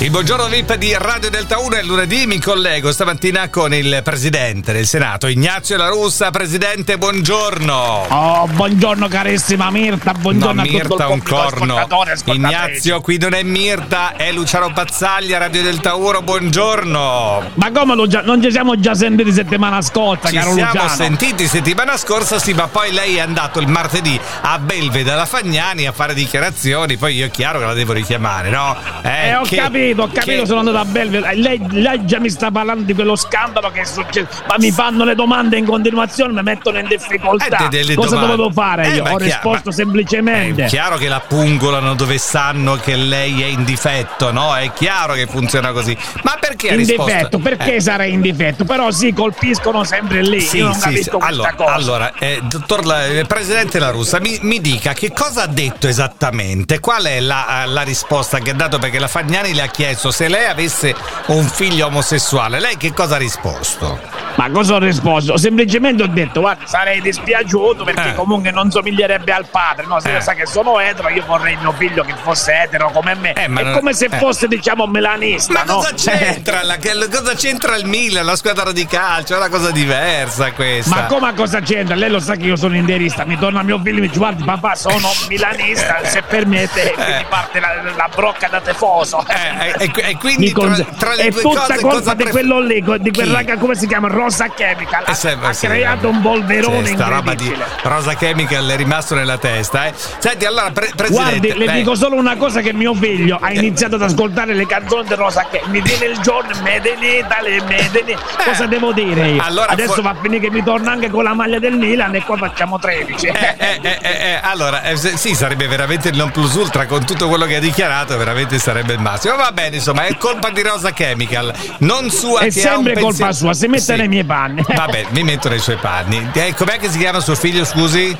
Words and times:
Il 0.00 0.10
buongiorno 0.10 0.46
VIP 0.46 0.76
di 0.76 0.94
Radio 0.96 1.28
Delta 1.28 1.58
1 1.58 1.74
è 1.74 1.82
lunedì, 1.82 2.24
mi 2.24 2.38
collego 2.38 2.92
stamattina 2.92 3.48
con 3.48 3.74
il 3.74 4.00
presidente 4.04 4.72
del 4.72 4.86
Senato, 4.86 5.26
Ignazio 5.26 5.76
La 5.76 5.88
Russa. 5.88 6.30
Presidente, 6.30 6.96
buongiorno. 6.98 8.06
Oh, 8.08 8.46
buongiorno 8.46 9.08
carissima 9.08 9.72
Mirta, 9.72 10.12
buongiorno 10.12 10.62
no, 10.62 10.70
Mirta, 10.70 11.08
un 11.08 11.20
corno. 11.20 11.84
Ignazio, 12.26 13.00
qui 13.00 13.18
non 13.18 13.34
è 13.34 13.42
Mirta, 13.42 14.14
è 14.14 14.30
Luciano 14.30 14.72
Pazzaglia, 14.72 15.36
Radio 15.38 15.62
Delta 15.62 15.96
1, 15.96 16.22
buongiorno. 16.22 17.50
Ma 17.54 17.72
come 17.72 18.06
già- 18.06 18.22
non 18.22 18.40
ci 18.40 18.52
siamo 18.52 18.78
già 18.78 18.94
sentiti 18.94 19.32
settimana 19.32 19.82
scorsa, 19.82 20.28
Ci 20.28 20.36
caro 20.36 20.52
siamo 20.52 20.70
Luciano? 20.74 20.94
sentiti 20.94 21.48
settimana 21.48 21.96
scorsa, 21.96 22.38
sì, 22.38 22.52
ma 22.54 22.68
poi 22.68 22.92
lei 22.92 23.16
è 23.16 23.20
andato 23.20 23.58
il 23.58 23.66
martedì 23.66 24.18
a 24.42 24.60
Belvede 24.60 25.10
alla 25.10 25.26
Fagnani 25.26 25.88
a 25.88 25.92
fare 25.92 26.14
dichiarazioni, 26.14 26.96
poi 26.96 27.16
io 27.16 27.26
è 27.26 27.30
chiaro 27.32 27.58
che 27.58 27.64
la 27.64 27.74
devo 27.74 27.94
richiamare, 27.94 28.48
no? 28.50 28.76
Eh, 29.02 29.34
ho 29.34 29.42
che- 29.42 29.56
capito, 29.56 29.86
ho 29.96 30.06
capito, 30.08 30.40
che- 30.42 30.46
sono 30.46 30.60
andato 30.60 30.78
a 30.78 30.84
Belvio. 30.84 31.20
Lei, 31.34 31.60
lei 31.70 32.04
già 32.04 32.18
mi 32.18 32.30
sta 32.30 32.50
parlando 32.50 32.82
di 32.84 32.94
quello 32.94 33.16
scandalo 33.16 33.70
che 33.70 33.80
è 33.80 33.84
successo. 33.84 34.42
Ma 34.48 34.56
mi 34.58 34.70
fanno 34.70 35.04
le 35.04 35.14
domande 35.14 35.56
in 35.58 35.64
continuazione, 35.64 36.32
mi 36.32 36.42
mettono 36.42 36.78
in 36.78 36.86
difficoltà. 36.86 37.68
Eh, 37.68 37.94
Cosa 37.94 38.10
domande. 38.16 38.36
dovevo 38.36 38.50
fare 38.50 38.84
Eh, 38.86 38.94
io? 38.94 39.02
Ho 39.02 39.04
chiaro, 39.04 39.18
risposto 39.18 39.70
semplicemente. 39.70 40.64
È 40.64 40.68
chiaro 40.68 40.96
che 40.96 41.08
la 41.08 41.20
pungolano 41.20 41.94
dove 41.94 42.18
sanno 42.18 42.76
che 42.76 42.96
lei 42.96 43.42
è 43.42 43.46
in 43.46 43.64
difetto, 43.64 44.30
no? 44.32 44.54
È 44.56 44.70
chiaro 44.72 45.14
che 45.14 45.26
funziona 45.26 45.72
così. 45.72 45.96
Ma 46.22 46.36
perché 46.40 46.68
in 46.68 46.76
risposto? 46.76 47.04
difetto, 47.12 47.38
perché 47.38 47.74
Eh, 47.76 47.80
sarei 47.80 48.12
in 48.12 48.20
difetto? 48.20 48.64
Però 48.64 48.90
sì, 48.90 49.12
colpiscono 49.12 49.84
sempre 49.84 50.22
lì. 50.22 50.40
Sì, 50.40 50.58
io 50.58 50.64
non 50.66 50.74
sì, 50.74 51.02
sì. 51.02 51.10
Allora, 51.18 51.52
cosa. 51.54 51.72
allora 51.72 52.12
eh, 52.18 52.40
dottor 52.42 52.84
La- 52.84 53.06
eh, 53.06 53.24
Presidente 53.24 53.78
La 53.78 53.90
Russa, 53.90 54.20
mi, 54.20 54.38
mi 54.42 54.60
dica 54.60 54.92
che 54.92 55.12
cosa 55.12 55.42
ha 55.42 55.46
detto 55.46 55.86
esattamente? 55.88 56.80
Qual 56.80 57.04
è 57.04 57.20
la, 57.20 57.64
la 57.66 57.82
risposta 57.82 58.38
che 58.38 58.50
ha 58.50 58.54
dato? 58.54 58.78
Perché 58.78 58.98
la 58.98 59.08
Fagnani 59.08 59.54
le 59.54 59.62
ha 59.62 59.68
chiesto 59.78 60.10
se 60.10 60.26
lei 60.26 60.46
avesse 60.46 60.92
un 61.26 61.46
figlio 61.46 61.86
omosessuale. 61.86 62.58
Lei 62.58 62.76
che 62.76 62.92
cosa 62.92 63.14
ha 63.14 63.18
risposto? 63.18 64.27
Ma 64.38 64.48
cosa 64.50 64.74
ho 64.74 64.78
risposto? 64.78 65.36
Semplicemente 65.36 66.04
ho 66.04 66.06
detto, 66.06 66.38
guarda, 66.40 66.64
sarei 66.64 67.00
dispiaciuto 67.00 67.82
perché 67.82 68.10
Eh. 68.10 68.14
comunque 68.14 68.52
non 68.52 68.70
somiglierebbe 68.70 69.32
al 69.32 69.46
padre, 69.50 69.86
no? 69.86 69.98
Se 69.98 70.14
Eh. 70.16 70.20
sa 70.20 70.34
che 70.34 70.46
sono 70.46 70.78
etero, 70.78 71.08
io 71.08 71.24
vorrei 71.26 71.56
mio 71.56 71.72
figlio 71.72 72.04
che 72.04 72.14
fosse 72.22 72.52
etero 72.62 72.90
come 72.92 73.16
me. 73.16 73.32
Eh, 73.32 73.48
ma 73.48 73.60
È 73.60 73.64
non- 73.64 73.72
come 73.74 73.94
se 73.94 74.04
eh. 74.08 74.16
fosse, 74.16 74.46
diciamo, 74.46 74.86
melanista, 74.86 75.52
Ma 75.54 75.62
no? 75.64 75.74
cosa 75.78 75.92
c'entra? 75.92 76.62
la- 76.62 76.78
cosa 76.78 77.34
c'entra 77.34 77.74
il 77.76 77.86
Milan, 77.86 78.24
la 78.24 78.36
squadra 78.36 78.70
di 78.70 78.86
calcio? 78.86 79.34
È 79.34 79.38
una 79.38 79.48
cosa 79.48 79.72
diversa 79.72 80.52
questa. 80.52 80.94
Ma 80.94 81.06
come 81.06 81.34
cosa 81.34 81.58
c'entra? 81.60 81.96
Lei 81.96 82.08
lo 82.10 82.20
sa 82.20 82.36
che 82.36 82.44
io 82.44 82.54
sono 82.56 82.76
interista, 82.76 83.24
mi 83.24 83.36
torna 83.36 83.62
mio 83.64 83.78
figlio 83.82 83.98
e 83.98 84.00
mi 84.02 84.06
dice 84.06 84.18
guardi 84.20 84.44
papà 84.44 84.76
sono 84.76 85.08
milanista, 85.28 85.98
se 86.04 86.22
permette 86.22 86.94
Eh. 86.94 87.16
mi 87.18 87.24
parte 87.28 87.58
la, 87.58 87.70
la 87.96 88.08
brocca 88.14 88.46
da 88.46 88.60
tifoso. 88.60 89.24
Eh, 89.26 89.90
e, 89.92 90.16
quindi 90.16 90.52
con- 90.52 90.72
tra, 90.72 90.84
tra 90.96 91.14
le 91.14 91.22
è 91.24 91.30
due 91.30 91.42
tutta 91.42 91.60
cose 91.60 91.80
colpa 91.80 91.96
cosa 91.98 92.10
di 92.14 92.22
pref- 92.22 92.30
quello 92.30 92.60
lì, 92.60 92.74
di 93.00 93.10
quel 93.10 93.26
Chi? 93.26 93.32
raga, 93.32 93.56
come 93.56 93.74
si 93.74 93.86
chiama? 93.88 94.06
Rosa 94.28 94.48
Chemical. 94.48 95.04
Eh, 95.06 95.10
Ha, 95.10 95.14
sembra- 95.14 95.48
ha 95.48 95.52
sì, 95.54 95.66
creato 95.66 96.06
eh. 96.06 96.10
un 96.10 96.20
polverone 96.20 96.86
Sì, 96.86 96.92
sta 96.92 97.08
roba 97.08 97.34
di. 97.34 97.50
Rosa 97.82 98.14
Chemical 98.14 98.68
è 98.68 98.76
rimasto 98.76 99.14
nella 99.14 99.38
testa, 99.38 99.86
eh. 99.86 99.94
Senti, 100.18 100.44
allora, 100.44 100.70
pre- 100.70 100.90
presidente. 100.94 101.48
Guardi, 101.48 101.64
le 101.66 101.72
dico 101.72 101.94
solo 101.94 102.16
una 102.16 102.36
cosa 102.36 102.60
che 102.60 102.74
mio 102.74 102.92
figlio 102.94 103.38
ha 103.40 103.50
iniziato 103.52 103.94
ad 103.94 104.02
ascoltare 104.02 104.52
le 104.52 104.66
canzoni 104.66 105.08
di 105.08 105.14
Rosa 105.14 105.46
che 105.50 105.62
mi 105.66 105.80
viene 105.80 106.04
il 106.06 106.18
giorno 106.20 106.50
Italy, 106.50 107.58
Made 107.60 108.04
in 108.06 108.18
Cosa 108.44 108.66
devo 108.66 108.92
dire 108.92 109.28
io? 109.28 109.42
Eh. 109.42 109.44
Allora, 109.46 109.68
Adesso 109.72 109.94
fu- 109.94 110.02
va 110.02 110.10
a 110.10 110.16
finire 110.20 110.40
che 110.40 110.50
mi 110.50 110.62
torna 110.62 110.92
anche 110.92 111.08
con 111.08 111.24
la 111.24 111.32
maglia 111.32 111.58
del 111.58 111.76
Milan 111.76 112.14
e 112.14 112.22
qua 112.22 112.36
facciamo 112.36 112.78
13. 112.78 113.26
Eh, 113.26 113.54
eh, 113.58 113.78
eh, 113.82 113.98
eh, 114.02 114.08
eh, 114.32 114.40
allora, 114.42 114.82
eh, 114.82 114.96
se- 114.96 115.16
sì, 115.16 115.34
sarebbe 115.34 115.66
veramente 115.68 116.08
il 116.10 116.16
non 116.16 116.30
plus 116.30 116.52
ultra 116.54 116.84
con 116.86 117.04
tutto 117.06 117.28
quello 117.28 117.46
che 117.46 117.56
ha 117.56 117.60
dichiarato, 117.60 118.16
veramente 118.18 118.58
sarebbe 118.58 118.92
il 118.92 119.00
massimo. 119.00 119.36
Va 119.36 119.52
bene, 119.52 119.76
insomma, 119.76 120.04
è 120.04 120.16
colpa 120.18 120.50
di 120.50 120.60
Rosa 120.62 120.92
Chemical, 120.92 121.52
non 121.78 122.10
sua 122.10 122.40
È 122.40 122.50
sempre 122.50 122.92
colpa 122.94 123.06
pensiero- 123.26 123.32
sua, 123.32 123.54
si 123.54 123.66
mette 123.68 123.96
nei 123.96 124.08
miei 124.08 124.17
panni. 124.24 124.62
Vabbè, 124.66 125.06
mi 125.10 125.22
metto 125.22 125.48
nei 125.48 125.58
suoi 125.58 125.76
panni. 125.76 126.30
Eh, 126.32 126.54
com'è 126.54 126.78
che 126.78 126.88
si 126.90 126.98
chiama 126.98 127.20
suo 127.20 127.34
figlio, 127.34 127.64
scusi? 127.64 128.16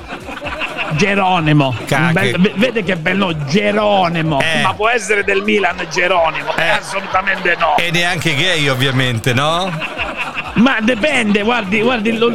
Geronimo. 0.92 1.76
Bel- 2.12 2.52
vede 2.56 2.82
che 2.82 2.96
bello, 2.96 3.34
Geronimo. 3.44 4.40
Eh. 4.40 4.62
Ma 4.62 4.72
può 4.74 4.88
essere 4.88 5.22
del 5.22 5.42
Milan 5.42 5.76
Geronimo? 5.90 6.56
Eh. 6.56 6.68
Assolutamente 6.68 7.56
no. 7.58 7.76
E 7.76 7.90
neanche 7.90 8.34
gay, 8.34 8.68
ovviamente, 8.68 9.32
no? 9.34 9.70
Ma 10.54 10.78
dipende, 10.80 11.42
guardi, 11.42 11.80
guardi, 11.82 12.16
lo- 12.16 12.30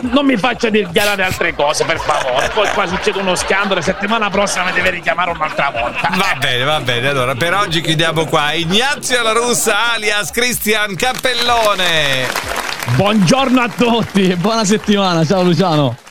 non 0.00 0.24
mi 0.26 0.36
faccia 0.36 0.68
dichiarare 0.68 1.22
altre 1.22 1.54
cose, 1.54 1.84
per 1.84 2.00
favore. 2.00 2.48
Poi 2.48 2.68
qua 2.70 2.86
succede 2.86 3.18
uno 3.20 3.36
scandalo 3.36 3.78
e 3.78 3.82
settimana 3.82 4.30
prossima 4.30 4.64
mi 4.64 4.72
deve 4.72 4.90
richiamare 4.90 5.30
un'altra 5.30 5.70
volta. 5.70 6.08
Va 6.12 6.34
bene, 6.40 6.64
va 6.64 6.80
bene. 6.80 7.08
Allora, 7.08 7.34
per 7.34 7.54
oggi 7.54 7.80
chiudiamo 7.80 8.24
qua. 8.24 8.52
Ignazio 8.52 9.22
La 9.22 9.32
Russa, 9.32 9.92
alias 9.92 10.30
Cristian 10.32 10.96
Cappellone. 10.96 12.57
Buongiorno 12.96 13.60
a 13.60 13.68
tutti 13.68 14.28
e 14.28 14.36
buona 14.36 14.64
settimana, 14.64 15.24
ciao 15.24 15.42
Luciano. 15.42 16.06